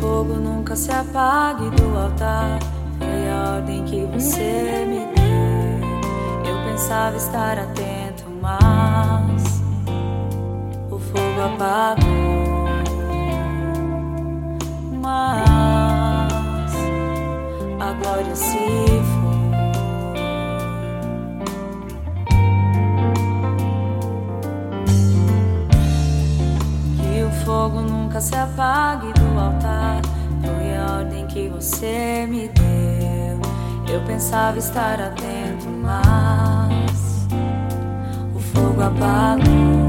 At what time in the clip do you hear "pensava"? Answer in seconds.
6.70-7.16, 34.06-34.58